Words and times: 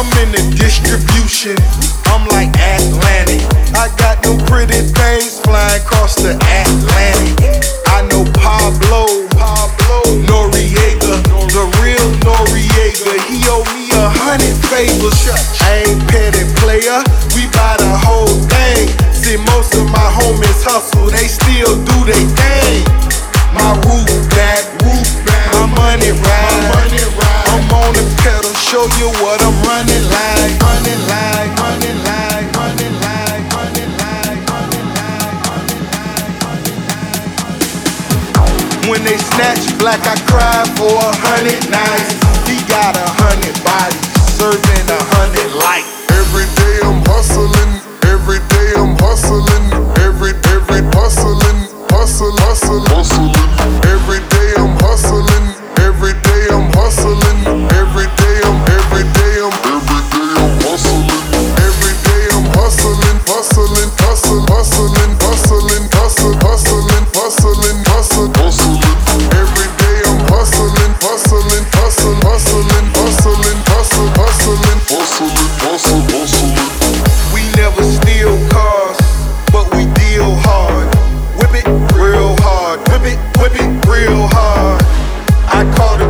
I'm 0.00 0.08
in 0.24 0.32
the 0.32 0.40
distribution, 0.56 1.60
I'm 2.08 2.24
like 2.32 2.48
Atlantic. 2.56 3.44
I 3.76 3.92
got 4.00 4.24
no 4.24 4.32
pretty 4.48 4.80
things 4.96 5.44
flying 5.44 5.76
across 5.76 6.16
the 6.16 6.40
Atlantic. 6.40 7.36
I 7.84 8.08
know 8.08 8.24
Pablo, 8.32 9.28
Pablo 9.36 10.00
Noriega, 10.24 11.20
the 11.52 11.64
real 11.84 12.08
Noriega. 12.24 13.12
He 13.28 13.44
owe 13.52 13.60
me 13.76 13.92
a 13.92 14.08
hundred 14.24 14.56
favors. 14.72 15.20
I 15.68 15.84
ain't 15.84 16.00
petty 16.08 16.48
player, 16.56 17.04
we 17.36 17.52
buy 17.52 17.76
the 17.76 17.92
whole 18.00 18.40
thing. 18.48 18.88
See, 19.12 19.36
most 19.52 19.76
of 19.76 19.84
my 19.92 20.08
homies 20.16 20.64
hustle, 20.64 21.12
they 21.12 21.28
still 21.28 21.76
do 21.76 21.96
they 22.08 22.24
thing. 22.40 22.88
My 23.52 23.76
roof 23.84 24.08
back, 24.32 24.64
roof 24.80 25.12
back, 25.28 25.52
my 25.60 25.68
money 25.76 26.16
ride. 26.24 26.88
I'm 27.52 27.68
on 27.68 27.92
the 27.92 28.04
pedal, 28.24 28.54
show 28.56 28.88
you 28.96 29.12
what 29.20 29.42
I'm 29.44 29.52
running 29.68 29.79
snatch 39.40 39.78
black, 39.78 40.00
I 40.06 40.16
cry 40.26 40.64
for 40.76 40.96
a 40.96 41.16
hundred 41.16 41.70
nights. 41.70 42.19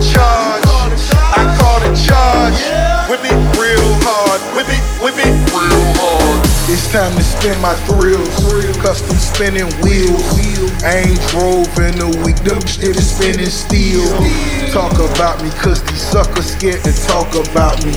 Charge, 0.00 0.64
I 1.36 1.92
charge. 1.92 2.56
Whip 3.10 3.20
it 3.22 3.36
real 3.60 3.84
hard, 4.00 4.40
whip 4.56 4.68
it, 4.68 4.80
whip 5.02 5.18
it 5.18 5.34
real 5.52 5.84
hard. 6.00 6.40
It's 6.72 6.90
time 6.90 7.12
to 7.16 7.22
spin 7.22 7.60
my 7.60 7.74
thrills, 7.84 8.32
custom 8.80 9.16
spinning 9.18 9.68
wheels. 9.82 10.24
I 10.82 11.04
ain't 11.04 11.20
drove 11.28 11.68
in 11.78 12.00
a 12.00 12.08
week, 12.24 12.36
them 12.36 12.64
shit 12.66 12.96
is 12.96 13.14
spinning 13.14 13.46
steel. 13.46 14.08
Talk 14.72 14.94
about 14.94 15.42
me, 15.42 15.50
cause 15.50 15.82
these 15.84 16.00
suckers 16.00 16.46
scared 16.46 16.82
to 16.84 16.92
talk 17.06 17.34
about 17.34 17.84
me. 17.84 17.92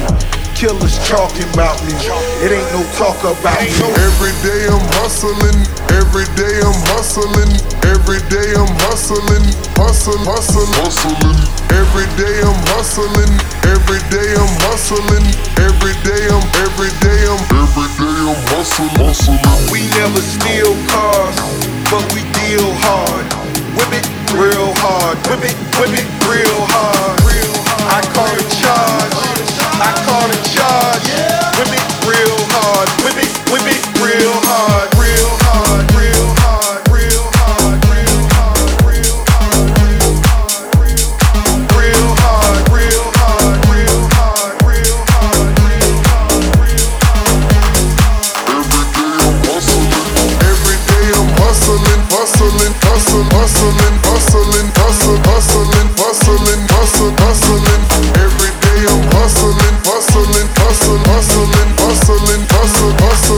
Killers 0.64 0.96
talking 1.10 1.44
about 1.52 1.76
me, 1.84 1.92
it 2.40 2.56
ain't 2.56 2.72
no 2.72 2.88
talk 2.96 3.20
about 3.20 3.60
me. 3.60 3.68
Every 4.00 4.32
day 4.48 4.64
I'm 4.72 4.80
hustling, 4.96 5.60
every 5.92 6.24
day 6.40 6.56
I'm 6.64 6.80
hustling, 6.96 7.52
every 7.84 8.24
day 8.32 8.56
I'm 8.56 8.72
hustling, 8.88 9.44
hustle, 9.76 10.16
hustle, 10.24 10.64
hustling. 10.80 11.36
Every 11.68 12.08
day 12.16 12.40
I'm 12.48 12.56
hustling, 12.72 13.34
every 13.76 14.00
day 14.08 14.30
I'm 14.40 14.56
hustling, 14.64 15.28
every 15.60 15.92
day 16.08 16.32
I'm, 16.32 16.48
every 16.64 16.96
day 17.04 17.20
I'm, 17.28 17.44
every 17.60 17.90
day 18.00 18.13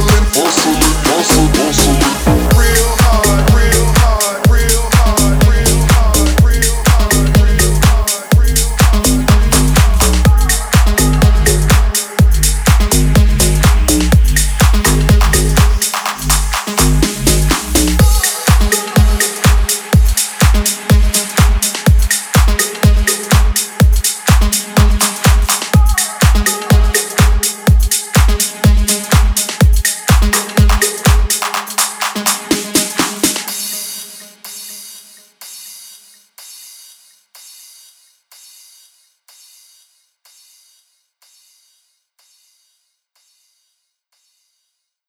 moving 0.05 0.44